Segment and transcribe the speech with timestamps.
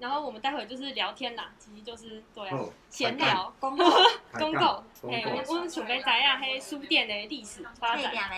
[0.00, 2.50] 然后我们待会就是聊天啦，其实就是对
[2.88, 3.54] 闲聊。
[3.60, 3.84] 公告
[4.32, 8.30] 公告，嘿，我们准备知影迄书店的历史发退展，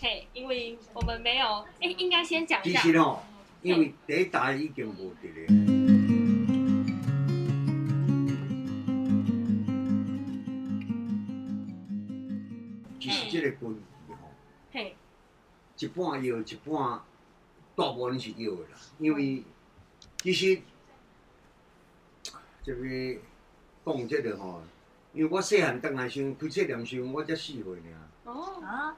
[0.00, 3.20] 嘿，因为我们没有，哎，应该先讲一其下，实哦，
[3.60, 5.46] 因为第一代已经无伫咧。
[12.98, 14.16] 其实这个分歧吼，
[14.72, 14.96] 嘿，
[15.78, 17.02] 一半摇，一半
[17.76, 18.78] 大部分是摇的啦。
[18.98, 19.44] 因为
[20.20, 20.60] 其实
[22.68, 23.20] 这个
[23.86, 24.60] 讲这个吼，
[25.14, 27.80] 因为我细汉当来时开册店时，我才四岁尔。
[28.24, 28.94] 哦，啊，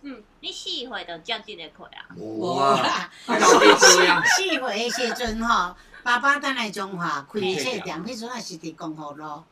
[0.00, 2.10] 嗯，你四岁就接这个课啊？
[2.16, 4.20] 无啊，哇，啊老弟做呀。
[4.26, 9.44] 四岁的时阵吼，爸爸等来中华开册店，迄阵也是伫公河路，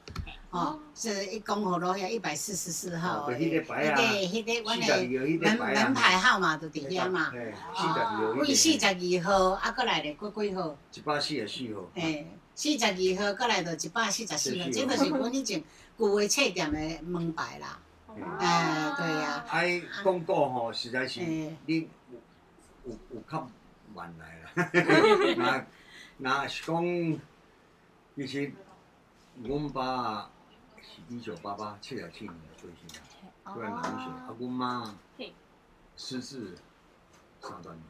[0.51, 7.33] 哦，是一公河路遐一百四十四号迄个迄个迄个阮四十二号的迄门门牌号码就伫遐嘛。
[7.33, 7.33] 哦，
[7.77, 8.41] 四十二号。
[8.41, 10.77] 为四十二号，啊，过来咧过几号？
[10.93, 11.83] 一百四十四号。
[11.95, 12.27] 诶，
[12.61, 15.65] 四十二号过来就一百四十四号，这就是阮以前
[15.99, 17.81] 旧的册店的门牌啦。
[18.39, 21.89] 哎对呀哎，广告吼，实在是你
[22.85, 23.49] 有有有较
[23.95, 24.51] 慢来啦。
[25.39, 25.67] 那
[26.19, 26.85] 那是讲，
[28.15, 28.53] 其实
[29.43, 30.31] 阮爸
[30.83, 33.01] 是一九八八七十七年的岁星
[33.43, 35.33] 啊，虽然南学，啊，阮妈嘿
[35.97, 36.59] 失智
[37.41, 37.81] 三十年。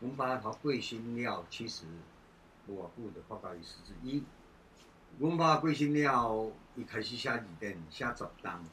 [0.00, 1.84] 阮爸头过身了，其实
[2.66, 3.92] 无偌久就发觉伊失智。
[4.02, 4.22] 伊，
[5.18, 8.64] 阮爸过身了，伊开始写字典，写十档，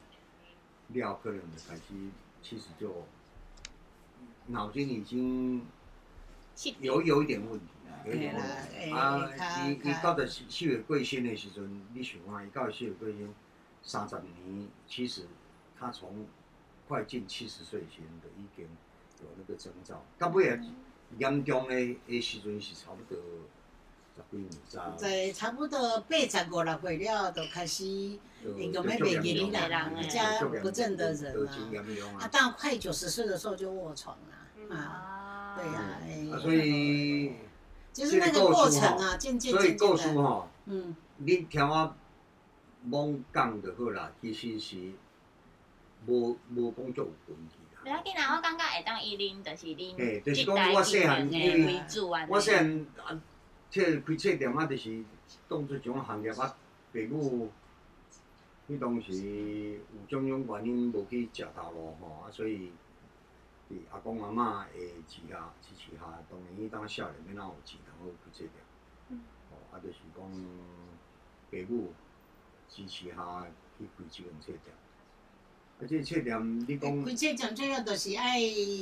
[0.88, 1.82] 了可能就开始，
[2.42, 3.04] 其实就
[4.46, 5.66] 脑筋已经
[6.80, 9.44] 有有一点问题啦，有一点问题。
[9.64, 13.34] 伊伊较到着四月过身的时阵，你想看，伊到四月过身
[13.82, 15.26] 三十年，其实
[15.78, 16.26] 他从
[16.86, 18.64] 快近七十岁前就已经
[19.22, 20.02] 有那个征兆。
[20.18, 20.58] 到尾啊，
[21.18, 23.20] 严重的的时阵是差不多
[24.96, 27.84] 在差不多八十五六岁了，就开始
[28.42, 31.52] 就那个没免疫啦啦，加不正的人啊。
[32.18, 32.22] 啊。
[32.22, 34.16] 啊，到快九十岁的时候就卧床
[34.56, 37.32] 嗯了啊，啊对呀，所以
[37.92, 41.94] 就是那个过程啊，渐渐所以告渐渐的，嗯，你听我
[42.84, 44.76] 猛讲就好啦，其实是
[46.06, 47.80] 无无讲作有问题啦。
[47.82, 52.26] 不要紧啦，我感觉会当依恁，就是恁嘿就是讲我细汉人的因为为主啊。
[52.28, 52.86] 我细汉
[53.68, 55.04] 啊，这开册店啊，就是
[55.48, 56.56] 当做一种行业啊。
[56.90, 57.50] 爸母
[58.68, 59.12] 迄当时
[59.92, 62.72] 有种种原因无去食头路吼，啊，所以
[63.70, 68.52] 伫阿公阿嬷的支下支持下，当然伊当少年要哪有钱通好开册店。
[69.10, 69.20] 嗯
[69.50, 70.24] 哦，啊，就是讲
[71.50, 71.92] 爸母
[72.68, 73.46] 支持下
[73.78, 74.74] 去开即间册店。
[75.78, 77.04] 啊，这册店你讲。
[77.04, 78.40] 开册店最要就是爱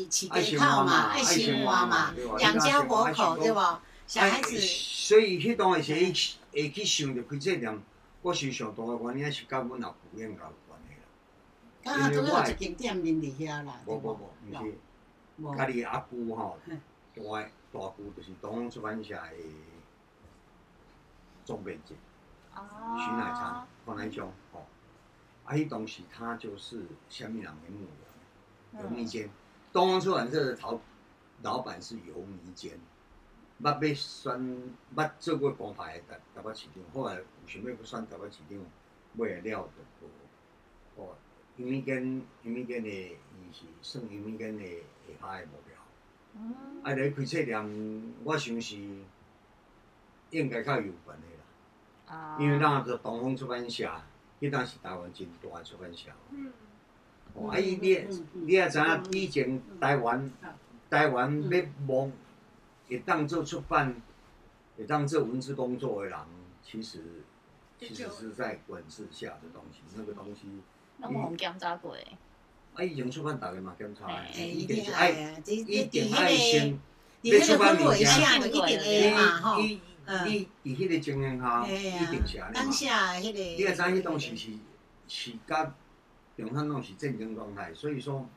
[0.09, 3.83] 起爱家靠嘛，爱生活嘛，养家活口对吧？
[4.07, 7.83] 小孩子哎，所以迄当时会去会去想着开这店，
[8.23, 11.03] 我想上大个原因是甲阮老父应该有关系啦。
[11.83, 13.81] 刚好都有一间店面伫遐啦？
[13.85, 14.31] 无无无，
[15.39, 16.81] 毋是，家己阿舅吼，嗯
[17.15, 17.23] 大
[17.73, 19.23] 大舅就是东方出版社的
[21.45, 21.95] 总编辑
[22.55, 22.63] 哦
[22.97, 24.67] 徐乃昌，方乃兄吼。
[25.45, 27.87] 啊，迄当时他就是下面人的牧
[28.73, 29.29] 羊，游迷间。
[29.73, 30.81] 东方出版社的头
[31.43, 32.79] 老板是游迷间，
[33.63, 38.59] 捌要选，捌做过公牌的台北市长，后来有想要要选台北市长，
[39.17, 39.69] 尾来了
[40.01, 40.11] 就无。
[41.03, 41.15] 哦，
[41.57, 44.65] 游迷间，游迷间的伊是算游迷间的
[45.21, 45.77] 下骹的目标。
[46.39, 48.77] 嗯啊，来开册店，我想是
[50.31, 52.15] 应该较有关系啦。
[52.15, 53.91] 啊因为咱做东方出版社，
[54.41, 56.11] 迄当是台湾真大诶出版社。
[56.31, 56.53] 嗯，
[57.35, 60.31] 哦，啊，伊你你也知影，以前台湾
[60.91, 62.13] 台湾要忙
[62.89, 63.95] 会当做出版，
[64.77, 66.19] 会当做文字工作的人，
[66.63, 67.01] 其实
[67.79, 70.43] 其实是在管制下的东西，那个东西，
[70.99, 72.03] 那我们检查过的。
[72.75, 76.79] 啊，以前出版大家嘛检查一一定定是爱，一伫定爱迄先，
[77.23, 79.61] 个伫迄个氛围下，就一定会嘛吼。
[79.61, 79.81] 你
[80.27, 82.73] 你你伫迄个情形下，一定是安尼嘛当。
[82.73, 84.51] 下迄个，你也知迄当时是
[85.09, 85.75] 是甲
[86.37, 88.29] 平常拢是战争状态，所以说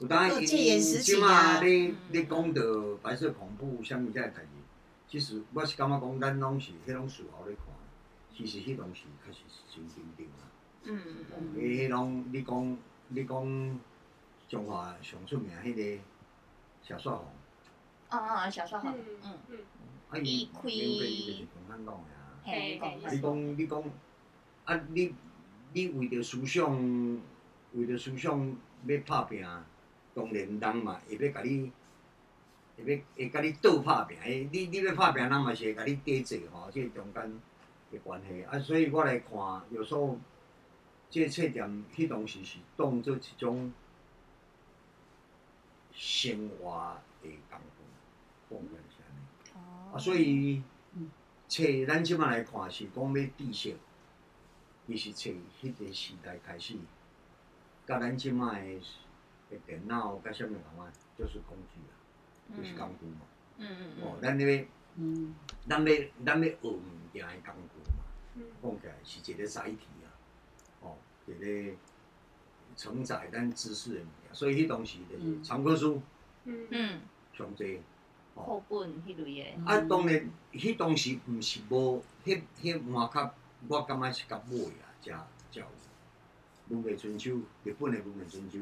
[0.00, 1.14] 有当有戒严时期啊。
[1.14, 2.62] 即马你你讲到
[3.02, 4.48] 白色恐怖啥物遮个代志，
[5.06, 7.66] 其实我是感觉讲咱拢是迄种事后咧看，
[8.34, 10.50] 其实迄当时确实是真紧张啊。
[10.84, 11.02] 嗯。
[11.36, 13.80] 嗯伊迄种你讲你讲
[14.48, 16.02] 中华上出名迄个
[16.82, 17.26] 小帅红，
[18.08, 19.58] 哦哦，小说好，嗯嗯，嗯，
[20.08, 22.40] 啊伊伊开伊就是共产党的啊。
[22.42, 22.80] 嘿，
[23.10, 23.84] 你讲你讲，
[24.64, 25.14] 啊，你
[25.74, 27.20] 你为着思想，
[27.74, 28.56] 为着思想
[28.86, 29.46] 要拍拼，
[30.14, 31.70] 当然人嘛会要甲你，
[32.76, 37.40] 会要会甲你倒拍拼，诶，你你要拍拼，人嘛是会甲你底制吼，即、个中间
[37.92, 40.18] 的关系啊，所以我来看，有时候
[41.08, 43.72] 即、个册店迄当时是当做一种
[45.92, 49.20] 生活的工具，讲起是安尼。
[49.54, 50.62] 哦啊，所以
[50.94, 51.10] 嗯
[51.48, 53.76] 册咱即摆来看是讲要知识，
[54.86, 55.30] 伊是册
[55.60, 56.74] 迄个时代开始，
[57.86, 58.64] 甲咱即摆
[59.66, 61.92] 电脑甲啥物共款，就是工具啊，
[62.56, 63.20] 就是工具嘛。
[63.58, 64.64] 嗯嗯哦，嗯，咱要
[64.96, 65.34] 嗯，
[65.68, 65.94] 咱要
[66.24, 66.80] 咱要学物
[67.12, 68.04] 件的工具嘛，
[68.34, 68.44] 嗯。
[68.62, 70.08] 讲起来是一个载体啊，
[70.82, 71.76] 哦，一个
[72.76, 75.42] 承载咱知识的物件，所以迄当时就是嗯。
[75.42, 76.00] 参考书。
[76.44, 76.66] 嗯。
[76.70, 77.00] 嗯，
[77.36, 77.80] 上济。
[78.32, 83.34] 课本迄类的，啊，当然，迄当时毋是无，迄迄满较，
[83.68, 85.12] 我感觉是较买啊，才
[85.50, 85.66] 才有。
[86.68, 88.60] 文艺春秋，日本的文艺春秋，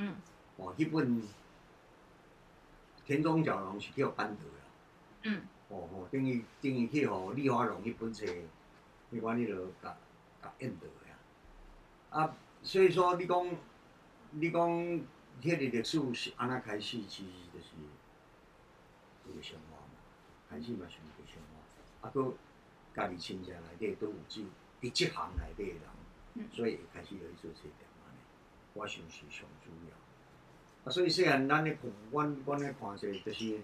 [0.00, 0.16] 嗯。
[0.56, 1.22] 哦，迄本
[3.06, 4.64] 田中角荣是叫班德啦，
[5.22, 5.42] 嗯。
[5.68, 8.26] 哦哦，等于等于去互李华龙迄本册，
[9.12, 9.96] 迄款你著甲
[10.42, 10.90] 甲印到的
[12.10, 12.22] 啊。
[12.22, 13.56] 啊，所以说你讲，
[14.30, 14.60] 你讲
[15.40, 17.68] 迄个历史是安怎开始，其实就是
[19.32, 19.94] 一个生活嘛，
[20.48, 22.34] 开始嘛是一个生活，啊，佮
[22.96, 24.46] 家己亲戚内底都有只有
[24.80, 25.82] 伫即行内底的人，
[26.34, 26.48] 嗯。
[26.52, 27.50] 所以会开始有去做
[28.80, 29.92] 我想是上主要。
[30.84, 33.58] 啊，所以虽然咱咧看，阮阮咧看者就是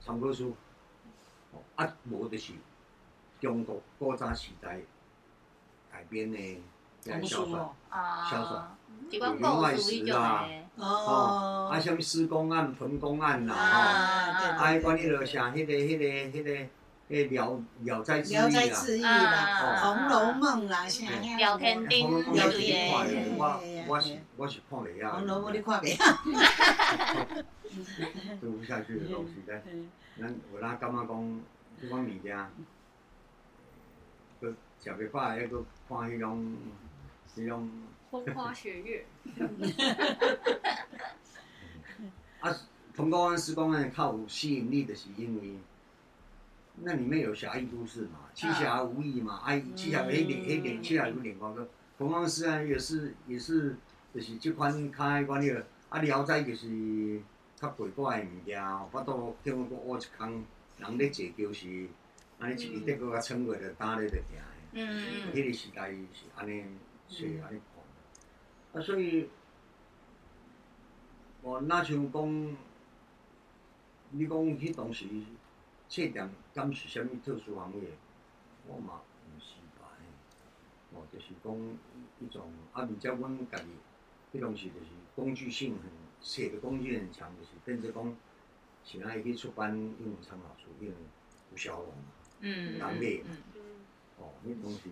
[0.00, 0.54] 参考书，
[1.52, 2.52] 哦，啊，无就是
[3.40, 4.78] 中国古早时代
[5.90, 6.38] 改编的
[7.04, 8.64] 遐童小说啊，小说。
[9.10, 16.04] 一款故事迄种的，哦，啊，什物施公案、彭公案啦，吼、啊，对啊，对迄款你著像迄个、迄个、
[16.38, 16.50] 迄个、
[17.10, 21.06] 迄个聊聊斋志异聊斋啦，志异啊，《红楼梦》啦，啥
[21.36, 25.12] 聊天钉红楼梦你迄类看的的，我我是我是看袂《啊。
[25.18, 26.04] 红楼梦》你看袂晓？
[28.40, 29.62] 读不下去的东西， 咱
[30.18, 31.40] 咱有哪感觉讲，
[31.80, 32.36] 即款物件，
[34.40, 36.56] 佮食袂饱，还佮看迄种
[37.34, 37.70] 迄种。
[38.10, 39.06] 风花雪月，
[42.40, 42.54] 啊，
[42.94, 45.56] 彭公案、施公案较有吸引力的是因为，
[46.82, 51.66] 那里面有侠义都市嘛，七侠五义嘛，啊，七侠迄点迄点七侠有点光个，
[52.02, 53.76] 彭公施案也是也是
[54.12, 57.22] 就是即款较迄款个，啊，聊斋就是
[57.54, 58.60] 较鬼怪的物件，
[58.90, 60.44] 我都听讲我一空
[60.78, 61.88] 人咧坐就是，
[62.40, 64.42] 安尼一日得个较撑过着打咧着行的。
[64.72, 66.64] 嗯迄个时代是安尼
[67.08, 67.60] 是安尼
[68.72, 69.28] 看，啊，所以，
[71.42, 72.56] 哦，若像讲，
[74.10, 75.06] 你讲迄当时
[75.88, 77.82] 册店敢是啥物特殊行业，
[78.66, 79.02] 我嘛，
[80.94, 81.78] 哦，就是讲
[82.20, 83.64] 一种，啊，而且阮家己
[84.34, 85.90] 迄东西就是工具性很，
[86.20, 88.16] 写的工具很强，就是变做讲，
[88.84, 90.94] 是爱去出版英文参考书，因为
[91.50, 92.04] 有小龙嘛。
[92.40, 92.88] 嗯人买
[93.22, 93.62] 嘛嗯
[94.18, 94.90] 哦，迄东西，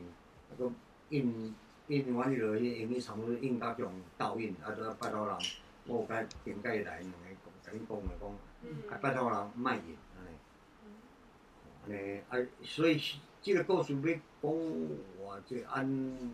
[0.49, 0.73] 啊个
[1.09, 1.55] 印
[1.89, 5.37] 印完迄落迄英语差不多印甲种倒印，啊，都拜托人，
[5.87, 10.31] 我有甲顶解来两个讲，甲你讲的讲，啊拜托人卖印安尼，
[11.85, 13.01] 安尼啊，所以
[13.43, 16.31] 即个故事要讲偌济按，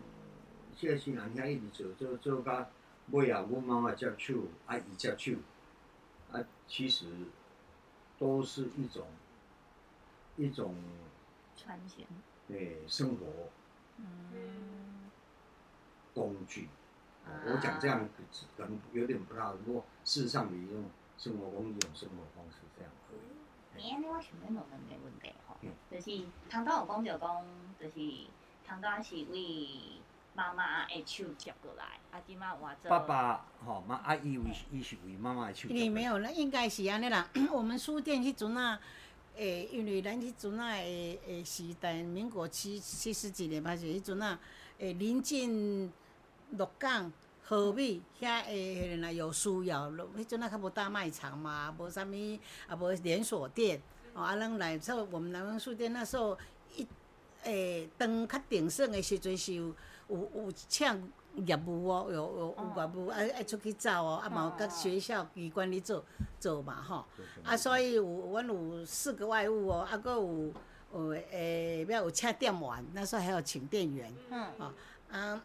[0.75, 2.69] 即个新人遐一直做做做到
[3.11, 4.33] 尾啊，阮妈妈接手，
[4.65, 5.33] 啊伊接手，
[6.31, 7.05] 啊其实
[8.19, 9.07] 都是一种
[10.35, 10.75] 一种。
[11.55, 12.05] 传承，
[12.49, 13.25] 诶，生活
[13.97, 15.09] 嗯
[16.13, 16.67] 工具。
[17.25, 18.07] 哦我讲这样
[18.55, 20.85] 可能有点不大，不过事实上你用
[21.17, 23.36] 生活工具、用生活方式这样可以。
[23.77, 24.53] 欸，安尼我想要问
[24.89, 27.45] 两个问题吼嗯，就是汤豆有讲着讲，
[27.79, 27.93] 就是
[28.65, 29.67] 汤豆是为
[30.33, 35.67] 妈妈的手接过来，啊，即摆换做爸爸，吼妈阿姨为伊是为妈妈的手。
[35.69, 37.29] 因为没有那，应该是安尼啦。
[37.51, 38.79] 我们书店迄阵啊，
[39.35, 44.39] 诶，因为咱迄阵啊诶诶时代，民国七七十几年吧，是迄阵啊，
[44.79, 45.91] 诶临近
[46.51, 47.11] 鹿港、
[47.49, 52.39] 河尾遐诶，迄个有需要，迄阵啊较无大卖场嘛，无啥物，也
[52.77, 53.81] 无连锁店，
[54.13, 56.37] 哦，啊，咱来说我们南方书店那时候
[56.75, 56.85] 一
[57.43, 59.73] 诶，当较鼎盛的时阵是有
[60.09, 60.85] 有有请
[61.45, 66.03] 业务哦，有有有业务啊爱出去走哦，啊嘛有甲学校机关咧做
[66.41, 67.05] 做嘛吼，
[67.45, 70.53] 啊所以有阮有四个外务哦，啊搁有
[70.93, 74.45] 有诶，要有请店员，那时候还有请店员，嗯。
[74.59, 74.73] 哦
[75.09, 75.41] 啊。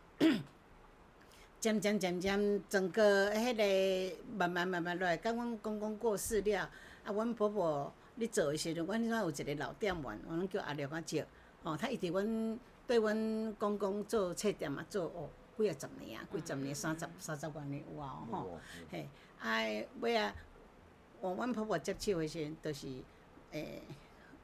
[1.63, 6.69] 渐渐渐渐，整个迄个慢慢慢慢落来，甲阮公公过世了，
[7.05, 11.25] 啊，阮婆婆咧做诶时阵，阮迄阵有一个老店员，我拢叫阿廖阿姐，
[11.63, 19.61] 哦，他一直阮对阮公公做册店啊，做哦几啊十年啊，几十年、三十三十外年有啊，吼、哦嘿，啊，
[20.01, 20.35] 尾啊，
[21.21, 22.89] 我阮婆婆接手诶时阵，就是
[23.53, 23.81] 诶，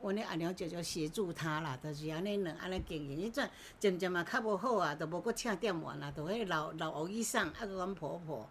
[0.00, 3.28] 阮咧阿娘就就协助他啦，就是安尼两安尼经营。
[3.28, 3.50] 迄阵
[3.80, 8.48] 渐渐嘛较无好啊，都无搁请店员啦，都迄老老欧医生，啊，阮婆婆，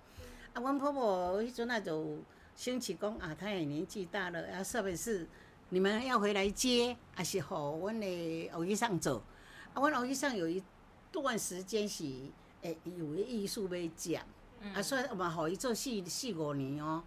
[0.53, 2.17] 啊，阮婆婆迄阵啊就
[2.55, 5.27] 兴起讲啊，她也年纪大了，啊，是不是
[5.69, 9.21] 你们要回来接，还是互阮的欧医生做？
[9.73, 10.61] 啊，阮欧医生有一
[11.11, 12.03] 段时间是
[12.61, 14.25] 诶有个艺术要讲，
[14.73, 17.01] 啊，所以嘛，互伊做四四五年哦。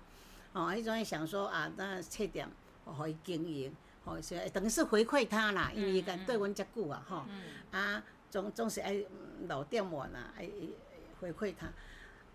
[0.53, 2.49] 哦，迄阵想说啊，那册店
[2.85, 3.73] 互伊经营，
[4.11, 7.25] 吼，是等于是回馈他啦，因为伊敢对阮遮久啊，吼，
[7.71, 9.03] 啊，总总是爱
[9.49, 10.49] 老点我啦，爱
[11.21, 11.69] 回馈他。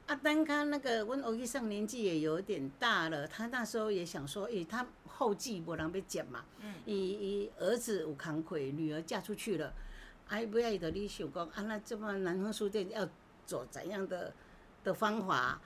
[0.08, 6.46] 啊，等他那个阮欧医生年纪也有点大了，他那时候也想说，诶，他后继无人要接嘛，
[6.86, 9.74] 伊伊儿子有康亏，女儿嫁出去了，
[10.27, 13.10] 啊，不要伊就咧想讲，啊，那这么南方书店要
[13.48, 14.32] 走怎样的
[14.84, 15.60] 的方法？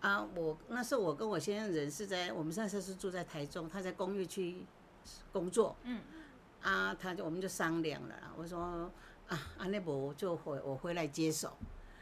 [0.00, 4.64] 啊，我那时候我跟我先生人是在我们那时候是住在台中，他在工业区
[5.32, 5.76] 工作。
[5.84, 6.00] 嗯。
[6.60, 8.90] 啊，他就我们就商量了，我说
[9.28, 11.56] 啊，安内伯就回我回来接手。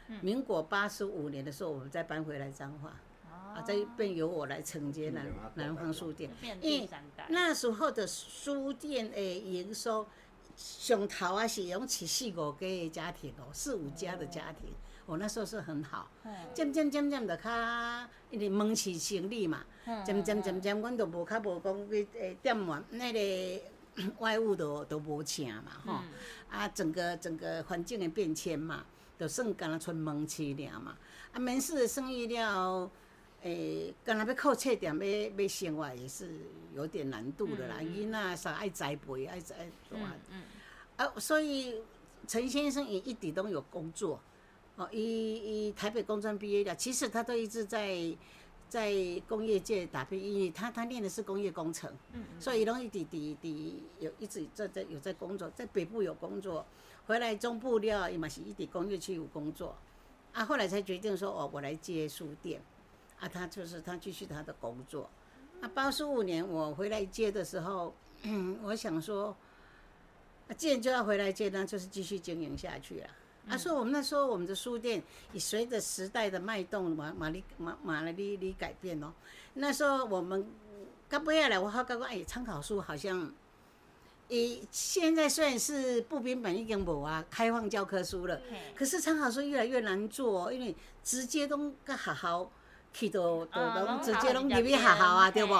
[0.07, 0.19] 嗯。
[0.23, 2.89] 民国八十五年的时候，我们再搬回来彰化。
[3.29, 3.53] 哦。
[3.55, 6.31] 啊，再便由我来承接南南方书店。
[6.61, 6.89] 因为
[7.29, 10.07] 那时候的书店诶营收，
[10.55, 14.69] 上头啊是用起四五家的家庭哦，四五家的家庭。
[15.07, 16.11] 我那时候是很好，
[16.53, 17.49] 渐渐渐渐的较，
[18.29, 19.65] 因为门市生理嘛，
[20.05, 23.61] 渐渐渐渐，阮都无较无讲去诶店员那个
[24.19, 25.93] 外务都都无请嘛吼，
[26.49, 28.85] 啊整个整个环境的变迁嘛，
[29.17, 30.97] 就算干那剩门市了嘛，
[31.31, 32.91] 啊门市的生意了，
[33.43, 36.29] 诶，干那要靠册店要要生活也是
[36.75, 39.55] 有点难度的啦，囡仔啥爱栽培爱栽
[39.87, 40.17] 做啊，
[40.97, 41.81] 啊所以
[42.27, 44.19] 陈先生也一直都有工作。
[44.77, 48.15] 哦，一一台北工专毕业的，其实他都一直在
[48.69, 48.93] 在
[49.27, 56.63] 工业界打拼，因为他他念的是工业工程，嗯所以容易滴滴滴有一直在在有在工作，在北部有工作，
[57.07, 59.75] 回来中部了，也嘛是一直工业区有工作，
[60.31, 62.61] 啊，后来才决定说哦，我来接书店，
[63.19, 65.09] 啊，他就是他继续他的工作，
[65.59, 67.95] 啊，八十五年我回来接的时候，
[68.61, 69.35] 我想说，
[70.47, 73.07] 啊，既然就要回来接，那就是继续经营下去了。
[73.07, 73.11] 啊，
[73.55, 74.99] 所以我们那时候我们的书店
[75.31, 79.13] 也随着时代的脉动，马马里马马来里里改变哦。
[79.53, 80.43] 那时候我们
[81.07, 83.31] 刚不要来，我好刚刚哎，参考书好像，
[84.29, 88.41] 诶，现在虽然是步兵本已经无啊，开放教科书了，
[88.75, 92.51] 可是参考书越来越难做，因为直接都个学校
[92.91, 95.53] 去到都拢直接拢入去学校啊，对不？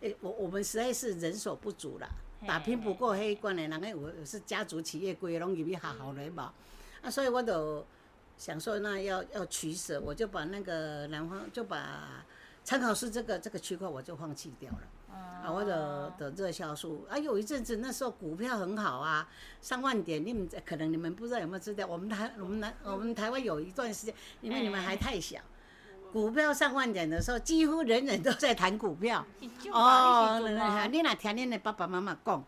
[0.00, 2.06] 诶，我我们实在是人手不足啦，
[2.46, 6.52] 打拼不过迄关的，人个有是家族企业，规拢入去学校来嘛。
[7.02, 7.84] 啊，所以我都
[8.36, 12.24] 想说，那要要取舍，我就把那个南方就把
[12.64, 14.78] 参考书这个这个区块我就放弃掉了。
[15.12, 19.28] 啊，我的的热销书啊，有一阵子那时候股票很好啊，
[19.60, 25.40] 上万点，你们可能你们不知道有没有知道，我们台我们南我们台湾有一段时间，因为你们还太小，
[26.12, 29.26] 股票上万点的时候，几乎人人都在谈股票。
[29.72, 30.38] 哦，
[30.90, 32.44] 你哪听恁的爸爸妈妈讲？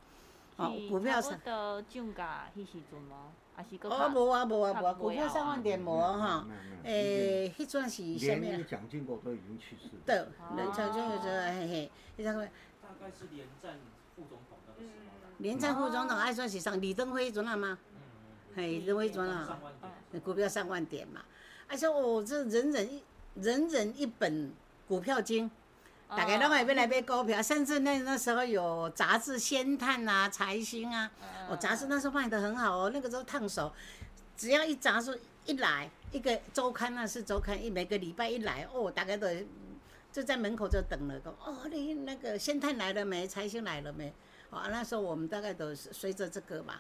[0.57, 1.33] 哦，股票上。
[1.45, 3.01] 的涨价迄时阵
[3.63, 3.97] 吗？
[3.97, 6.47] 哦，无啊，无啊，无啊，股票上万点无哈，
[6.85, 8.39] 诶，迄阵是啥物啊？
[8.41, 9.91] 连蒋经国都已经去世。
[10.05, 10.25] 对，
[10.57, 12.33] 连蒋经国就嘿嘿，迄个。
[12.83, 13.79] 大概是连战
[14.15, 15.33] 副总统那个时候。
[15.39, 17.79] 连战副总统还算是上李登辉阵啊吗？
[18.55, 19.59] 嘿，李登辉阵啊，
[20.25, 21.23] 股票上万点嘛，
[21.69, 23.03] 而且哦，这人人一
[23.37, 24.53] 人人一本
[24.87, 25.51] 股票经。
[26.15, 31.11] 大概拢会要来买股票，甚至那那时候有杂志《仙探》啊，《财星》啊，
[31.49, 33.73] 哦，杂志那时候卖的很好哦，那个时候烫手，
[34.37, 39.27] 只要一杂志一来，一个周刊那是周刊，一每个礼拜一来，哦，大概都
[40.13, 43.27] 就在门口就等了，讲哦，你那个《仙探》来了没？
[43.29, 44.13] 《财星》来了没？
[44.51, 46.75] 哦，那时候我们大概都是随着这个嘛，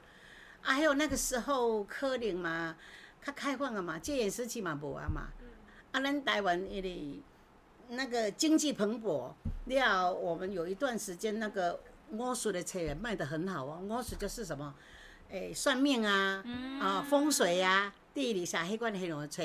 [0.63, 2.77] 啊，还有那个时候科林嘛，
[3.25, 5.29] 较开放了嘛，戒严时期嘛无啊嘛，
[5.93, 7.23] 啊，咱台湾伊哩。
[7.95, 9.31] 那个经济蓬勃，
[9.67, 11.79] 了我们有一段时间那个
[12.11, 13.81] 魔术的册卖得很好哦。
[13.87, 14.75] 魔术就是什么，
[15.31, 16.43] 诶，算命啊，
[16.81, 19.43] 啊，风水啊，地理啥黑关的黑龙册，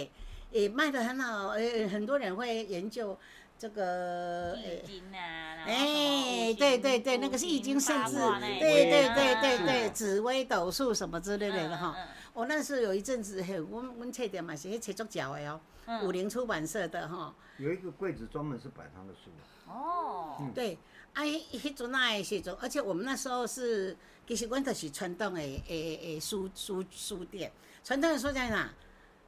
[0.52, 1.50] 也卖得很好。
[1.50, 3.18] 诶，很多人会研究
[3.60, 11.96] 这个易经啊，哎，对对对，那个是易经，甚至对对对对对，紫微斗数什么之类的哈。
[12.38, 15.60] 我那时有一阵子，嘿，我我册店嘛是迄册足脚的哦。
[16.04, 19.32] 五菱出版社的哈，有一个柜子专门是摆他的书。
[19.68, 20.78] 哦，对，
[21.14, 27.52] 啊，迄阵那时阵，而且我们那时候是，其实阮就是传统的诶诶书书书店，
[27.84, 28.72] 传统的书店哪，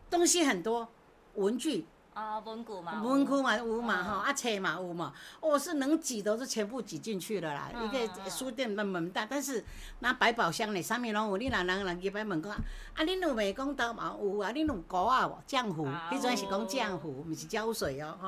[0.08, 0.88] 东西很多，
[1.34, 1.86] 文具、
[2.20, 7.72] 啊，文具嘛，文库嘛有嘛嗯吼，啊册嘛有嘛，哦是能挤都是全部挤进去了啦。
[7.74, 9.64] 嗯一个嗯书店的门大，但是
[10.00, 11.38] 那百宝箱呢，啥物拢有。
[11.38, 12.60] 你若人人入来问讲，啊
[12.98, 14.52] 恁有袂讲刀嘛有啊？
[14.52, 15.38] 恁有膏啊无？
[15.48, 18.28] 浆糊，啊迄阵是讲浆糊，毋是胶水哦吼。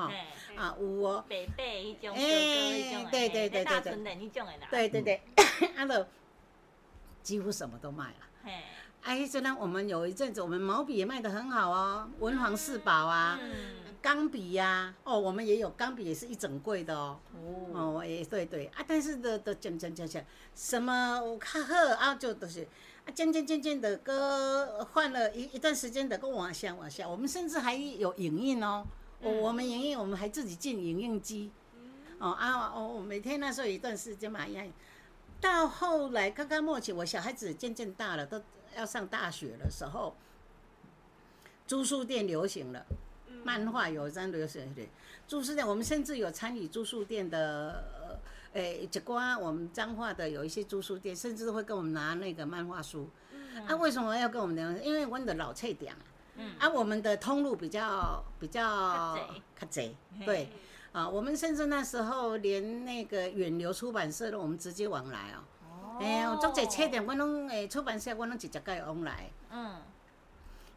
[0.56, 4.66] 啊有哦，白白迄种，哎对对对对对春人迄种的啦。
[4.70, 5.20] 对对对，
[5.76, 6.06] 啊就
[7.22, 8.14] 几乎什么都卖了。
[8.44, 8.52] 嘿，
[9.02, 17.20] 啊，迄阵呢，我们有一阵子，我们毛笔也卖得很好哦，文房四宝啊，嗯，钢笔呀，哦，我们也有钢笔，也是一整柜的哦。
[17.32, 22.66] 哦，哦，诶，对对啊，但是的的渐渐渐渐，什么有较好啊，就都是
[23.06, 28.84] 啊，渐渐渐渐的个换了一一段时间的个往下往下，我们甚至还有影印哦，
[29.20, 31.52] 我、嗯我们影印我们还自己进影印机，
[32.18, 34.66] 哦啊哦，每天那时候有一段时间嘛，一样，
[35.40, 38.42] 到后来刚刚末期，我小孩子渐渐大了，都
[38.76, 40.16] 要上大学的时候，
[41.68, 42.84] 租书店流行了。
[43.44, 44.82] 漫画有张流水的
[45.26, 47.84] 住宿店我们甚至有参与住宿店的，
[48.52, 53.08] 呃，诶，一寡我们彰化的有一些住宿店，甚至会跟我们拿那个漫画书。
[53.66, 54.70] 啊，为什么要跟我们聊？
[54.82, 55.98] 因为我们的老菜点啊，
[56.36, 58.62] 嗯啊，我们的通路比较比较
[59.54, 59.90] 卡窄较窄，
[60.24, 60.48] 对，
[60.92, 65.38] 啊，我们甚至那时候连那个远流出版社的，我们直接往来哦。
[65.64, 69.30] 哦哎呀，足侪册店，我拢诶出版社，我拢直接甲伊往来。
[69.50, 69.76] 嗯，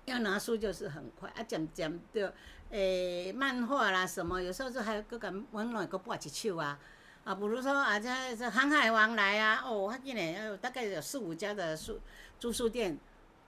[0.04, 2.30] 要拿书就是很快啊，渐渐就
[2.72, 6.78] 诶、漫画啦什么，有时候就还搁甲阮来搁拨一手啊。
[7.24, 12.00] 啊，比如说啊，这这航海王来啊，哦，我记得有大概有四五家的书
[12.40, 12.98] 租书店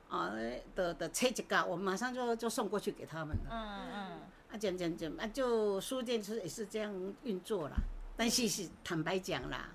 [0.09, 0.33] 啊
[0.75, 3.51] 的的车一架，我马上就就送过去给他们了。
[3.51, 3.59] 嗯
[3.93, 4.01] 嗯，
[4.51, 6.91] 啊，讲讲讲啊，就书店是也是这样
[7.23, 7.75] 运作啦。
[8.15, 9.69] 但是是坦白讲啦，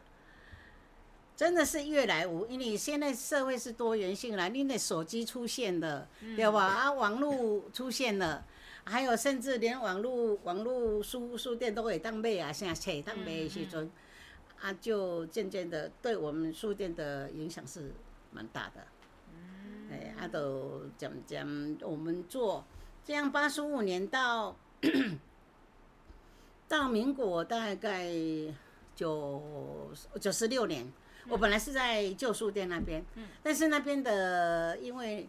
[1.36, 6.64] 真的是越来无，因为现在社会是多元性啦，你的手机出现了，对吧？
[6.64, 8.44] 啊，网络出现了。
[8.84, 13.90] 还有，甚至连网络网络书书店都会当买啊，现在册当买的时阵，
[14.60, 17.92] 啊，就渐渐的对我们书店的影响是
[18.32, 18.86] 蛮大的。
[19.90, 21.46] 哎，啊，都渐渐
[21.82, 22.64] 我们做
[23.04, 24.56] 这样八十五年到
[26.68, 28.10] 到民国大概
[28.96, 29.90] 九
[30.20, 30.90] 九十六年，
[31.28, 33.04] 我本来是在旧书店那边，
[33.42, 35.28] 但是那边的因为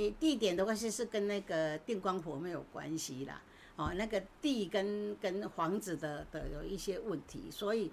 [0.00, 3.40] 诶地点的话是是跟那个电光火没有关系啦，
[3.76, 7.90] 哦，那个地跟跟房子的的有一些问题，所以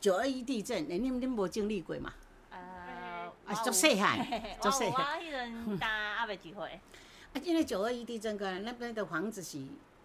[0.00, 2.14] 九二一地震，诶你们你们无经历过嘛？
[2.50, 4.18] 呃，啊，足细汉，
[4.58, 5.20] 我 足细汉我汉。
[5.20, 6.80] 迄阵搭阿未几岁，
[7.34, 9.58] 啊，因为九二一地震过来，那边的房子是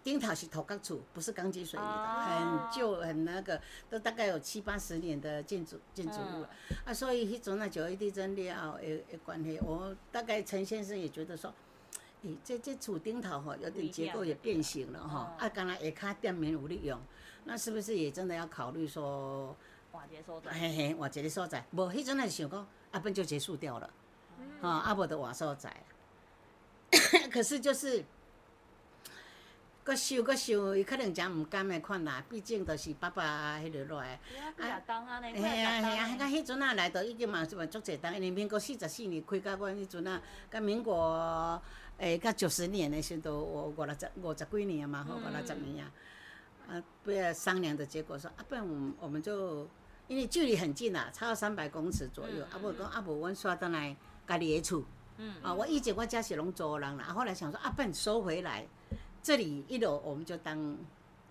[0.06, 6.50] 顶头是土钢厝，不是钢筋水泥的，哦很旧很那个，都大概有七八十年的建筑建筑物了。
[6.84, 11.52] 啊，所以迄阵啊九一地震了后的的关系，我大概陈先生也觉得说。
[12.22, 16.98] 诶、这这厝顶头吼有点结构也变形了哈，啊，刚才下骹店面有利用，
[17.44, 19.54] 那是不是也真的要考虑说，
[19.92, 21.64] 换一个所在，嘿嘿，换一个所在？
[21.72, 23.90] 无，迄阵还是想讲，啊，不然就结束掉了，
[24.60, 25.76] 啊，啊无就换所在。
[27.30, 28.04] 可是就是，
[29.86, 34.18] 搁想搁想，伊可能真毋甘的款啦，毕竟都是爸爸迄落落来。
[34.58, 40.20] 几啊当啊，呢，几嘿啊嘿啊，啊迄阵啊来到已经嘛是嘛足侪当，因为民国四十四年开到阮迄阵啊，
[40.50, 41.62] 甲民国
[41.98, 45.92] 诶甲九十年的时候都五五六十五十几年嘛，吼五六十年啊。
[46.68, 49.68] 啊，不要商量的结果说啊，不然我们我们就
[50.08, 53.96] 因为距离很近啦，差三百公尺左右，啊无讲啊无阮刷倒来
[54.26, 54.84] 家己的厝。
[55.18, 58.66] 嗯啊，我以前我家是拢租人啦，啊后来想说啊，不然收回来，
[59.26, 60.78] 这里一楼我们就当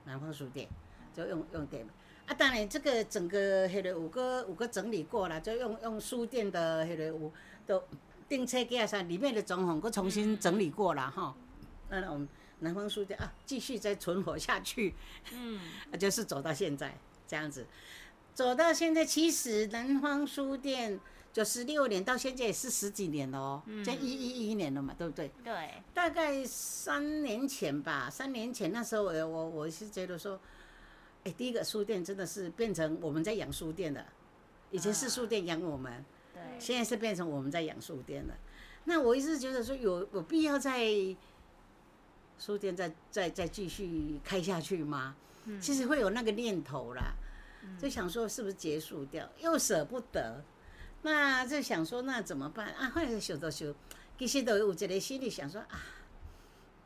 [0.03, 0.67] 南方书店，
[1.13, 1.87] 就用用店。
[2.27, 7.31] 啊，当然这个整个迄个有个有个整理过了，就用用书店的迄个有
[7.65, 7.81] 都
[8.27, 11.33] 订册架上里面的装潢，都重新整理过了哈。
[11.87, 12.27] 那我们
[12.59, 14.93] 南方书店啊，继续再存活下去，
[15.31, 15.57] 嗯，
[15.89, 16.93] 啊，就是走到现在
[17.25, 17.65] 这样子，
[18.33, 20.99] 走到现在，其实南方书店
[21.35, 25.29] 九十六年到现在也是十几年了哦，这一一一年了嘛，对不对？
[25.43, 30.39] 对，大概三年前吧，三年前那时候我我我是觉得说，
[31.25, 34.05] 哎，第一个书店真的是变成我们在养书店的，
[34.71, 38.33] 以前是书店养我们，对，现在是变成我们在养书店了。
[38.85, 40.87] 那我一直觉得说有有必要在
[42.39, 45.13] 书店再再再继续开下去吗？
[45.59, 47.13] 其实会有那个念头啦，
[47.77, 50.41] 就想说是不是结束掉，又舍不得，
[51.05, 52.89] 那就想说那怎么办啊？
[52.89, 53.71] 后来想到想，
[54.17, 55.79] 其实都有一个心里想说啊，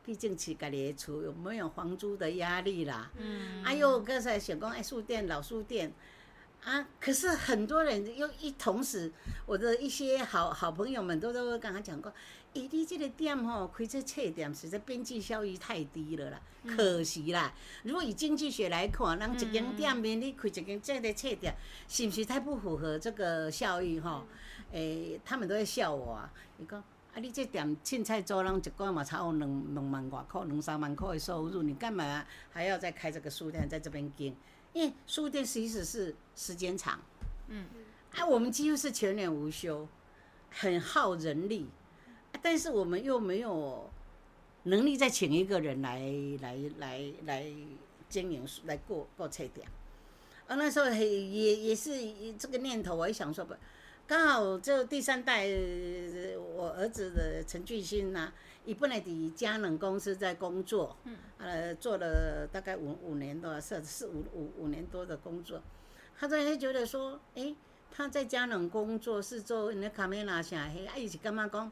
[0.04, 3.10] 毕竟是家己的厝，有没有房租的压力啦？
[3.16, 5.90] 嗯，哎呦刚才想讲，哎，书店老书店，
[6.62, 9.10] 啊，可是很多人又一同时，
[9.46, 12.12] 我的一些好好朋友们都都跟他讲过，
[12.52, 17.52] 伊你这个店吼开这册店，实在边际效益太低了啦，可惜啦。
[17.84, 21.54] 如果以经济学来看，人一间店面你开一间这个册店，
[21.88, 24.24] 是不是太不符合这个效益吼？
[24.72, 26.82] 诶、他们都在笑我啊，伊讲。
[27.12, 27.18] 啊！
[27.18, 34.32] 你这店凊彩做人一个月嘛，差有两两万外块、两三万块的收入，你干嘛还要再开这个书店在这边经？
[34.72, 37.00] 因为书店其实是时间长，
[37.48, 37.66] 嗯，
[38.14, 39.88] 啊，我们几乎是全年无休，
[40.52, 41.79] 很耗人力，啊
[42.42, 43.88] 但是我们又没有
[44.64, 46.00] 能力再请一个人来
[46.40, 47.46] 来来来
[48.08, 49.66] 经营来过过菜点。
[50.46, 51.92] 啊，那时候也也也是
[52.36, 53.54] 这个念头，我也想说不，
[54.06, 58.32] 刚好这第三代呃我儿子的陈俊兴呐、
[58.64, 65.62] 伊本来伫佳能公司在工作，嗯，呃，做了大概五五年多，是四五五五年多的工作，
[66.18, 67.54] 他就会觉得说，诶、
[67.92, 71.70] 他在佳能工作是做那卡梅拉啥嘿，啊，伊是干嘛讲，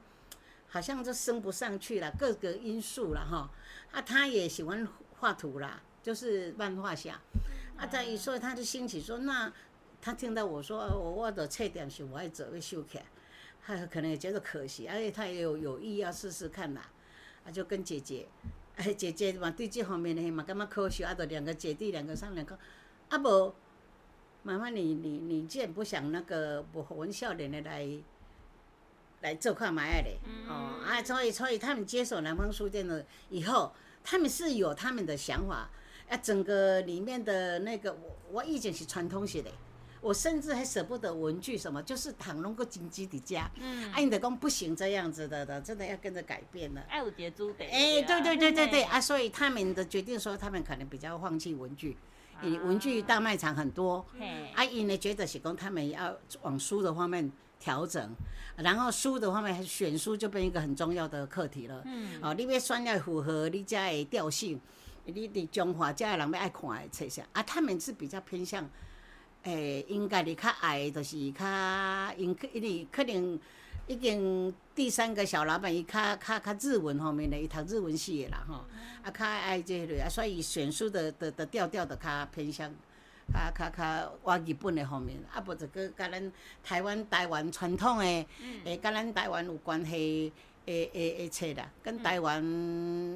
[0.69, 3.51] 好像就升不上去了，各个因素了哈，
[3.91, 4.87] 啊，他也喜欢
[5.19, 7.21] 画图啦，就是漫画家，
[7.77, 9.53] 啊，在一说他就兴起说，那
[10.01, 13.05] 他听到我说，呃我我的缺点是我要做要收起来。
[13.61, 16.91] 他可能也觉得可惜，而且他也有有意要试试看啦，
[17.45, 18.27] 啊，就跟姐姐，
[18.77, 22.59] 哎，姐姐嘛对这方面呢嘛感觉可惜，啊，就两个姐弟两个商量讲，
[23.11, 23.55] 啊无，
[24.43, 27.87] 妈妈你你你既然不想那个不我们少年的来
[29.21, 30.11] 来做看买的，
[30.49, 35.69] 哦，啊，所以所以他们接手南方书店的以后，他们是有他们的想法，
[36.09, 39.51] 啊，整个里面的那个我我以前是传统式的。
[40.01, 46.81] 我甚至还舍不得文具什么，就是躺弄个经济的家，嗯，啊，你的讲不行这样子的的，真的要跟着改变了。
[46.89, 47.65] 爱有节主的。
[47.65, 48.83] 哎，对对对对对。
[48.85, 51.97] 啊，所以他们的决定说，他们可能比较放弃文具，
[52.43, 58.15] 因为文具大卖场很多，嘿，啊，因呢觉得是讲他们要往书的方面调整，
[58.57, 61.83] 然后书的方面选书就变一个很重要的课题了。
[61.85, 64.61] 嗯，哦，你要选要符合你家的调性，
[65.05, 68.69] 你伫中华家的人要爱看的册啥，啊，他们是比较偏向。
[69.45, 71.45] 诶，应该你较爱的就是较，
[72.17, 73.39] 因因为可能
[73.87, 78.65] 已经第三个小老板伊较较较日文方面的，伊读日文系的啦吼，
[79.03, 82.71] 啊较爱这类啊，所以选书的的的调调的较偏向，
[83.33, 88.05] 较较较我日本的方面，啊无就个甲咱台湾台湾传统的，
[88.65, 90.33] 诶，甲咱台湾有关系。
[90.69, 92.43] 诶诶诶，册啦，跟台湾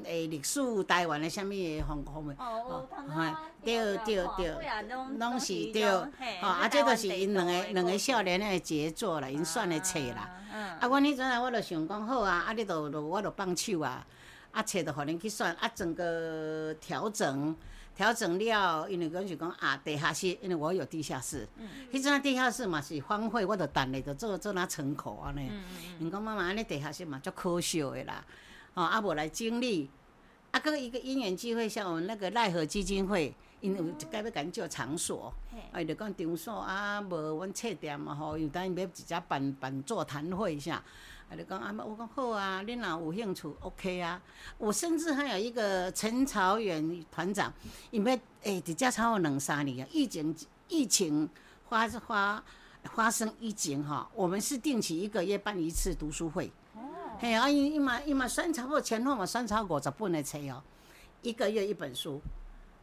[0.07, 3.31] 诶历史、台湾的啥物的方方面，哦，嘿
[3.63, 4.57] 对对对
[5.19, 5.85] 拢是对，
[6.41, 10.31] 吼，啊，这都是因两个两个少年的杰作啦，因选的册啦。
[10.81, 14.07] 啊，阮迄阵啊，我就想讲好啊，啊，你都都我都放手啊，
[14.51, 17.55] 啊，册都互恁去选，啊，整个调整
[17.95, 21.49] 调整了，因为阮是讲啊，地下室，因为我有地下室，
[21.93, 25.51] 迄阵啊地下室嘛是荒废，我就等咧，就做做那仓库安尼。
[25.99, 28.25] 因讲妈妈安尼地下室嘛足可惜的啦，
[28.75, 29.91] 吼，啊无来整理。
[30.51, 35.33] 啊，搁一个因缘机会，像我们那个奈何基金会，因有一届要甲恁借场所，
[35.73, 40.83] 啊，伊就讲场所啊，无阮册店嘛吼，有当要直接办办座谈会一下，
[41.33, 44.21] 啊，就讲啊，我讲好啊，你若有兴趣，OK 啊。
[44.59, 47.51] 我甚至还有一个陈朝远团长，
[47.91, 50.35] 因为诶，伫遮超过两三年啊，疫情
[50.69, 51.29] 疫情
[51.69, 52.43] 发发
[52.85, 56.53] 发生疫情哈，我们是定期一个月办一次读书会。
[56.75, 56.81] 哦
[57.19, 60.63] 嘿，啊，伊伊嘛伊嘛选差不多前后嘛选超五十本的册哦，
[61.23, 62.21] 一个月一本书，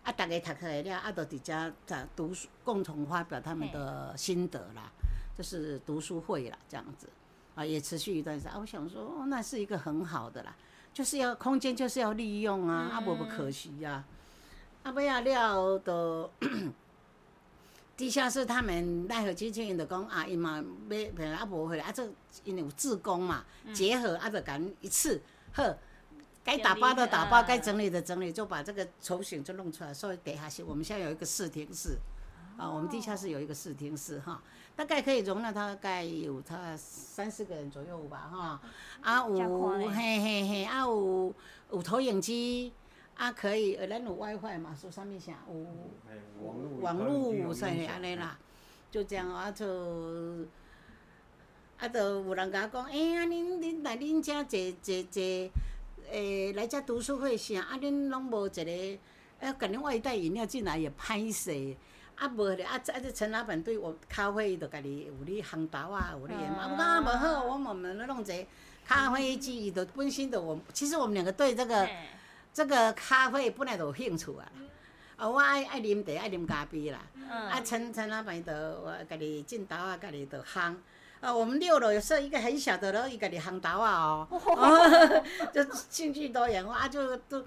[0.03, 4.91] 啊，大家读起来了，啊，都伫遮在读书，共同发表他们的心得啦，
[5.37, 7.07] 就是读书会啦，这样子，
[7.59, 8.51] 啊，也持续一段时间。
[8.51, 10.55] 啊，我想说，哦，那是一个很好的啦，
[10.93, 14.05] 就是要空间就是要利用啊，啊，无不可惜呀、
[14.83, 16.31] 啊，啊，尾啊了都。
[17.97, 22.09] 地下室他们奈何基金会就讲啊，伊嘛要平啊无回来啊，这
[22.45, 23.43] 因为有自工嘛，
[23.73, 25.21] 结合啊，就赶一次
[25.53, 25.77] 呵，
[26.41, 29.93] 该打包的打包，该整理的整理，就把这个雏形就弄出来。
[29.93, 31.97] 所以地下室我们现在有一个视听室，
[32.57, 34.41] 啊，我们地下室有一个视听室哈，
[34.79, 38.61] 大概可以容纳大概有他三四个人左右吧哈，
[39.01, 41.33] 啊有嘿嘿嘿，啊有
[41.71, 42.71] 有投影机。
[43.15, 45.65] 啊，可以，呃，咱有 WiFi 嘛，说上面啥有
[46.09, 48.39] 哎网络网络啥的安尼啦，
[48.89, 49.65] 就这样啊，就
[51.77, 55.21] 啊，就有人甲我讲，哎、啊，恁恁来恁遮坐坐坐，
[56.09, 57.59] 诶、来遮读书会啥？
[57.59, 58.99] 啊，恁拢无一个，
[59.45, 61.75] 啊，甲恁外带饮料进来也歹势。
[62.19, 68.45] 啊，无咧，啊，这啊这陈老板对我咖啡就家己有咧烘豆啊，有咧研嘛，我讲啊无好，我们们弄一个
[68.85, 71.87] 咖啡机，伊就本身的我，其实我们两个对这个。
[72.51, 74.51] 这个咖啡本来就有兴趣啊，
[75.15, 76.99] 啊，我爱爱啉茶，爱啉咖啡啦。
[77.29, 80.75] 啊，嗯，陈陈老板就我家己进豆啊，家己就烘。
[81.21, 87.45] 啊，我们六楼有设一个很小的楼，伊家己烘豆啊哦， 就兴趣多元化，啊就都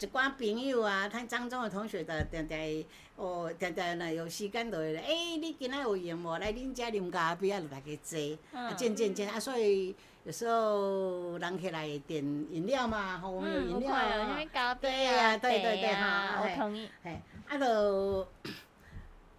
[0.00, 6.38] 一寡朋友啊，他张中的同学的定定哦，定定若有时间就会来，诶、你今仔有闲无？
[6.38, 8.18] 来恁遮啉咖啡啊，就大家坐，
[8.52, 16.88] 啊渐渐渐啊，所以有时候人起来点饮料嘛，吼，我们有嗯，饮料啊咖啡对呀对对对茶啊哈嘿我同意。
[17.02, 18.28] 嘿，啊，就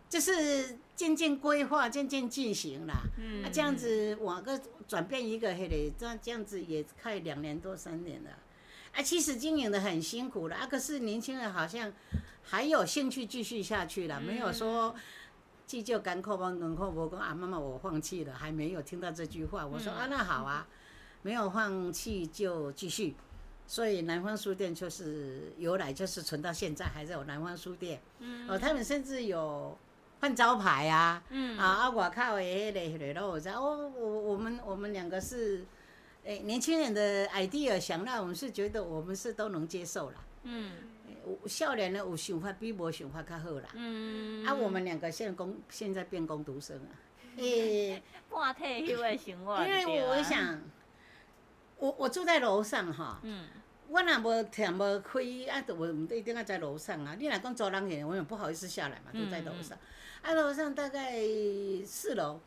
[0.09, 2.95] 就是渐渐规划，渐渐进行啦。
[3.17, 8.29] 嗯啊，这样子我个转变一个迄个，这样这样子也快两年多三年了。
[8.93, 11.91] 啊，其实经营的很辛苦了啊，可是年轻人好像
[12.43, 14.95] 还有兴趣继续下去了，没有说
[15.65, 19.65] 既就赶口帮赶口，我跟啊妈妈我放弃了，还没有听到这句话。
[19.65, 20.67] 我说、啊那好啊，
[21.21, 23.15] 没有放弃就继续。
[23.67, 29.77] 所以南方书店就是由来就是存到现在还在有南方书店，嗯哦，他们甚至有
[30.19, 33.21] 换招牌啊，嗯啊啊，外口的迄个迄个
[33.61, 35.63] 我我我们我们两个是，
[36.23, 40.17] 诶、年轻人的 idea 想让我们是觉得我们是都能接受啦。
[40.43, 40.71] 嗯
[41.25, 43.69] 有少年的有想法比无想法较好啦。
[43.73, 46.93] 嗯，啊，我们两个现在工现在变工读生啊，
[47.37, 50.61] 诶、半退休的生活就因，为我想，
[51.77, 53.47] 我我住在楼上哈，嗯
[53.89, 55.19] 我若无天无开，
[55.51, 57.15] 啊，就我们一定要在楼上啊。
[57.19, 59.77] 你若讲租人去，我也不好意思下来嘛，都在楼上。
[60.21, 61.19] 啊，楼上大概
[61.85, 62.39] 四楼，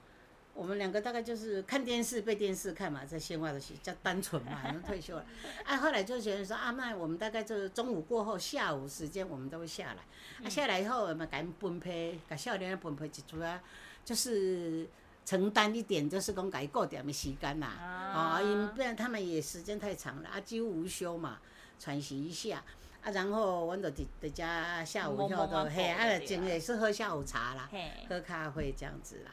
[0.54, 5.24] 我们两个大概就是看电视被电视看嘛，在闲话的戏叫单纯嘛， 然后退休了。
[5.64, 10.46] 啊，后来就觉得说啊，那我们大概就是中午过后，下午时间我们都会下来。
[10.46, 13.62] 啊，下来以后我们赶紧分配，给少年分配一组啊，
[14.04, 14.86] 就是
[15.24, 17.66] 承担一点，就是讲给固定的时间啦。
[17.68, 21.38] 啊哦，因不然他们也时间太长了啊，几乎无休嘛，
[21.78, 22.62] 喘息一下
[23.02, 27.70] 啊，然后我们就伫伫家下午以后都嘿，啊，也是喝下午茶啦，
[28.08, 29.30] 喝咖啡这样子啦。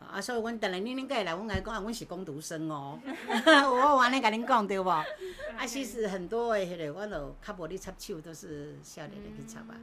[0.00, 2.98] 啊，所以阮当然恁恁过来，阮甲讲啊，阮是工读生哦，
[3.44, 4.88] 我有安尼甲恁讲对无？
[4.88, 5.04] 啊，
[5.66, 9.74] 其实很多诶迄个，我就较无咧插手，都是少年的去插啊，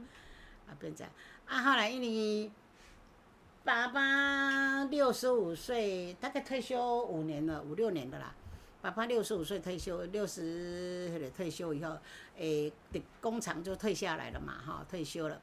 [0.68, 1.12] 啊变这样。
[1.46, 2.50] 啊，后来因为
[3.62, 8.34] 爸爸六十五岁，大概退休五年了，五六年的啦。
[8.82, 11.96] 爸爸六十五岁退休，六十迄个退休以后，
[12.38, 15.40] 诶，伫工厂就退下来了嘛，哈，退休了。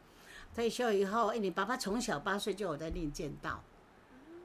[0.55, 3.61] 退休以后，因为爸爸从小八岁就有在练剑道，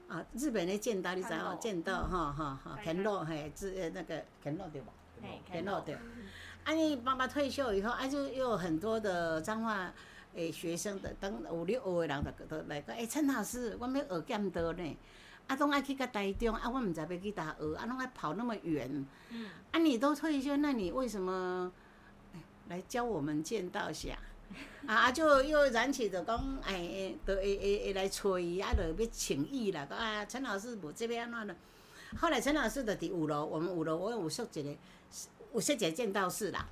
[0.08, 1.54] 啊，日本的剑道你知道？
[1.56, 4.88] 剑道哈哈哈，拳道嘿，自呃那个拳道对吧？
[5.22, 5.94] 嘿，联络对。
[6.64, 9.92] 啊，你爸爸退休以后，啊，就又有很多的彰化
[10.34, 14.96] 诶学生的，等五六学的人就都来讲，诶、陈老师，我要学剑道呢，
[15.46, 21.70] 啊，拢爱去个台中，啊，我毋知要去哪学，啊，拢爱跑那么远，嗯，啊，你都退休，那你为什么
[22.34, 24.18] 哎来教我们剑道下？
[24.87, 31.56] 啊啊，就又燃起着讲，哎，都会会会来催伊，啊，就要请意啦，讲啊，陈老师无这边安怎呢？
[32.18, 34.76] 后来陈老师就伫五楼，我们五楼我有设一个，
[35.52, 36.66] 有设一个剑道室啦。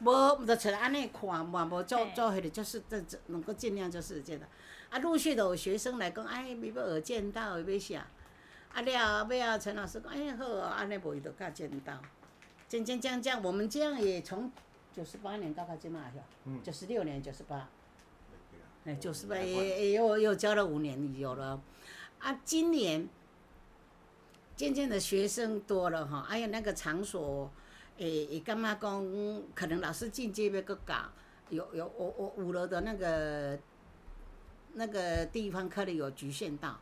[0.00, 4.46] 无就出来安尼看嘛，无做做迄个，就是这这能够尽量就是这样的。
[4.90, 8.06] 啊，陆续的有学生来讲，哎，要要学剑道，要啥？
[8.72, 11.94] 啊了后尾啊，陈老师讲，哎好啊，安尼无伊就教剑道。
[12.68, 14.50] 渐渐这样这样，我们这样也从
[14.96, 16.24] 九十八年教到今嘛是吧？
[16.46, 17.68] 嗯九十六年、九十八，
[18.86, 21.60] 哎，九十八也也又又教了五年有了。
[22.18, 23.06] 啊，今年
[24.56, 27.50] 渐渐的学生多了哈，还有那个场所，
[27.98, 30.94] 诶、也感觉讲可能老师进阶要搁教，
[31.50, 33.58] 有有我我五楼的那个
[34.72, 36.80] 那个地方可能有局限到，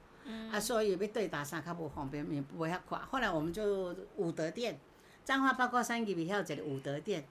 [0.52, 2.96] 啊，所以要对打啥较无方便，也不会遐快。
[3.10, 4.78] 后来我们就武德店，
[5.24, 7.24] 彰化八卦山里面还有一个武德店，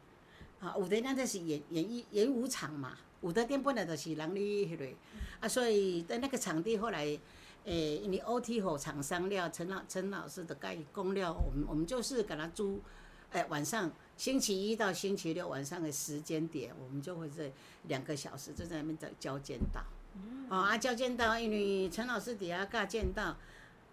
[0.63, 4.85] 啊，武德店这是演演艺演武场嘛，武德店本来就是人哩迄个，
[5.41, 7.19] 啊，所以在那个场地后来。
[7.65, 12.81] 诶，因为 OT 吼厂商了，陈老陈老师的盖工料，我们我们就是给他租，
[13.31, 17.49] 诶，晚上星期一到星期六晚上的时间点，我们就会在
[17.87, 19.81] 两个小时就在那边教教剑道。
[20.49, 23.37] 哦啊，教剑道，因为陈老师底下教剑道，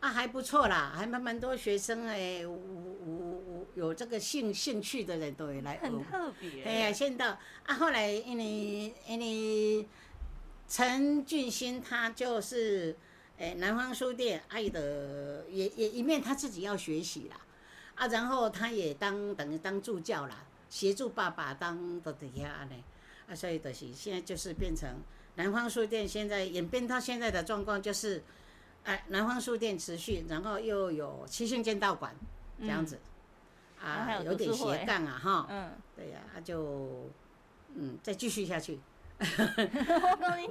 [0.00, 5.80] 啊还不错啦，还蛮蛮多学生诶，我我我有这个兴兴趣的人都会来学。
[5.82, 6.64] 很特别。
[6.64, 9.86] 哎呀，剑道啊，后来因为因为
[10.66, 12.96] 陈俊兴他就是
[13.38, 17.36] 诶、南方书店爱的也也一面他自己要学习啦，
[17.94, 22.76] 啊，然后他也当等于当助教啦，协助爸爸当的底下呢，
[23.26, 24.88] 啊，所以就是现在就是变成
[25.36, 28.22] 南方书店现在演变到现在的状况就是，
[28.84, 32.14] 哎、南方书店持续，然后又有七星剑道馆
[32.58, 32.98] 这样子，
[33.80, 35.46] 啊，有点斜杠啊哈。
[35.50, 37.08] 嗯，对呀、他就
[37.74, 38.80] 嗯再继续下去，
[39.20, 40.48] 我告诉你，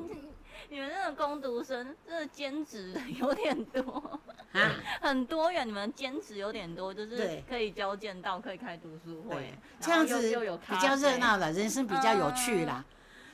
[0.70, 4.20] 你们那个攻读生真的兼职有点多，
[4.54, 5.68] 啊，很多元。
[5.68, 10.22] 你们兼职有点多，就是可以教剑道，可以开读书会这样子
[10.68, 12.86] 比较热闹了，人生比较有趣嗯啦，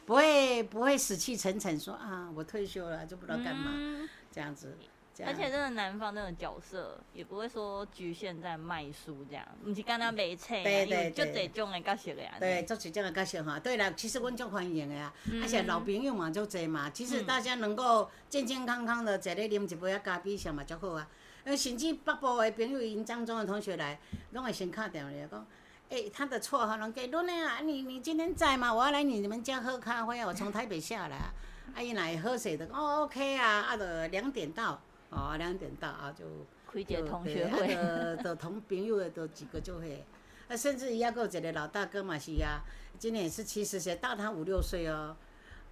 [0.06, 4.78] 不会不会死气沉沉说啊，我退休了就不知道干嘛嗯这样子。
[5.26, 12.34] 而且真的南方那种角色也不会说局限在卖书这样，不是刚刚卖册啊，对因为就对这种的角色的呀。
[12.38, 13.58] 对，做起这样的角色哈。
[13.58, 16.90] 对了，其实阮足欢迎的啊，嗯而且老朋友嘛足多嘛。
[16.90, 21.08] 其实嗯大家能够健健康康的坐咧啉一杯啊咖啡，上嘛足好啊。
[21.46, 23.98] 呃，甚至北部的朋友，因漳州的同学来，
[24.32, 25.48] 拢会先敲电话来讲。
[25.88, 28.74] 诶、他的绰号拢叫伦内啊，你你今天在吗？
[28.74, 31.32] 我要来你们家喝咖啡啊，我从台北下来啊。
[31.74, 36.26] 啊，伊来喝水的，哦，OK 啊，啊，就两点到，哦，两点到啊，就
[36.72, 37.76] 开一个同学会，
[38.18, 40.06] 就就同朋友的都几个就会，
[40.48, 42.62] 啊，甚至伊还有一个老大哥嘛是啊，
[43.00, 45.16] 今年也是七十岁，大他五六岁哦，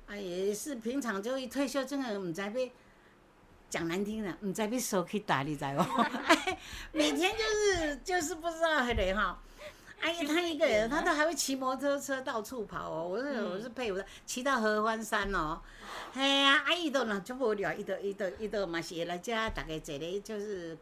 [0.08, 2.52] 啊，也是平常就一退休，真的唔知要
[3.70, 5.86] 讲难听的，唔知要收去打，你知无？
[6.92, 9.40] 每天就是就是不知道迄个哈。
[10.04, 13.08] 哎呀，他一个人，他都还会骑摩托车到处跑哦。
[13.08, 15.62] 我是我是佩服他，骑到合欢山哦。
[16.12, 20.78] 嘿呀，啊伊都若足无聊，伊都伊都伊都嘛是会来遮大概坐咧就是，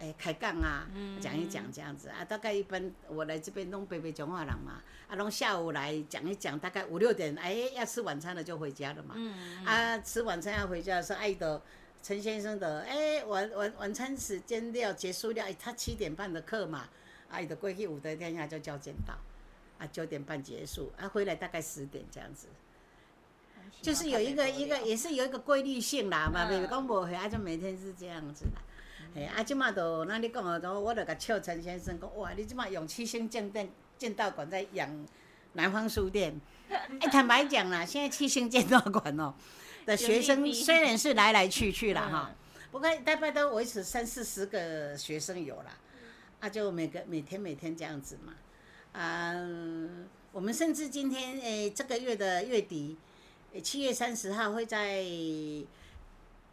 [0.00, 0.88] 诶、开讲啊，
[1.20, 2.24] 讲一讲这样子啊。
[2.24, 9.14] 大概一般我来这边弄北北讲话人嘛，啊，拢下午来讲一讲，大概五六点，哎，要吃晚餐了就回家了嘛。
[9.16, 11.62] 嗯，啊，吃晚餐要回家的时候，爱的
[12.02, 16.88] 陈先生的，哎、晚晚晚餐时间要结束了，哎他七点半的课嘛，
[17.30, 19.14] 啊，伊的过去武德天下就叫见到，
[19.78, 22.48] 啊，九点半结束，啊，回来大概十点这样子，
[23.82, 26.64] 就是有一个一个也是有一个规律性啦嘛，嗯。
[26.64, 28.62] 袂讲无啊，就每天是这样子啦。
[29.14, 35.06] 嘿，啊，即马都那你讲哦，都我就甲笑陈先生讲，哇，你即马用七星剑店剑道馆在养
[35.52, 39.34] 南方书店，哎、坦白讲啦，现在七星剑道馆哦
[39.86, 42.34] 的学生虽然是来来去去啦哈、嗯
[42.70, 45.74] 不过大概都维持三四十个学生有啦，
[46.40, 48.34] 啊，就每个每天每天这样子嘛，
[48.92, 49.32] 啊，
[50.32, 52.96] 我们甚至今天诶、这个月的月底，
[53.52, 55.04] 诶七月三十号会在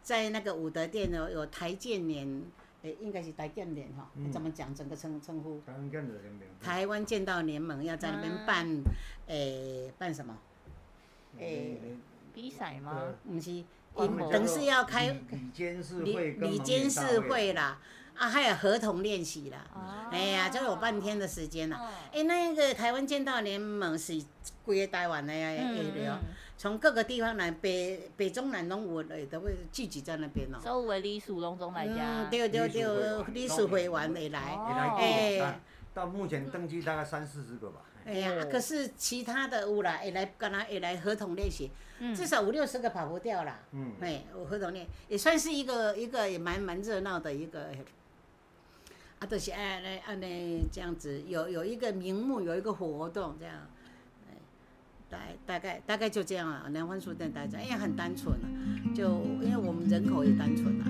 [0.02, 2.42] 在那个武德殿呢有台建联，
[2.82, 5.60] 诶、应该是台建联哈，嗯怎么讲整个称称呼？
[5.66, 8.66] 台湾跟着联盟，台湾剑道联盟要在那边办，
[9.28, 10.36] 诶、办什么？
[11.38, 11.78] 诶
[12.34, 13.14] 比赛吗？
[13.24, 13.64] 不是，
[14.30, 17.78] 等是要开里里监事会跟里监事会啦，
[18.16, 19.58] 啊，还有合同练习啦。
[19.74, 21.80] 哦哎呀，就有半天的时间啦。
[21.80, 24.22] 嗯哎，那个台湾剑道联盟是
[24.64, 30.58] 规个台湾的呀，嗯会了嗯，从各个地方来，北北中南东有的都会聚集在那边哦。
[30.64, 34.54] 周围理属拢总来家嗯，，对对对，理事会员会来。
[34.54, 35.54] 哦也来哎过，
[35.92, 37.80] 到目前登记大概三四十个吧。
[38.04, 43.58] 哎呀哦，可是其他的有啦，会来跟他会来合同练习，嗯至少五六十个跑不掉啦。
[43.72, 47.68] 嗯，哎，有合同练也算是一个一个也蛮蛮热闹的一个，
[49.18, 50.26] 啊，都、是按按按呢
[50.70, 53.56] 这样子，有有一个名目，有一个活动这样，
[54.28, 54.36] 哎，
[55.08, 56.66] 大大概大概就这样啊。
[56.70, 58.46] 南方书店大家因为很单纯啊，
[58.94, 60.84] 就因为我们人口也单纯啊，